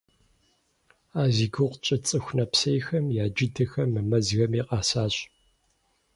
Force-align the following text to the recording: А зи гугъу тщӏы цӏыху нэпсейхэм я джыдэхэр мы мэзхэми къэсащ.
А 1.21 1.23
зи 1.35 1.45
гугъу 1.53 1.79
тщӏы 1.81 1.97
цӏыху 2.05 2.35
нэпсейхэм 2.37 3.05
я 3.23 3.25
джыдэхэр 3.35 3.87
мы 3.93 4.01
мэзхэми 4.09 4.61
къэсащ. 4.67 5.15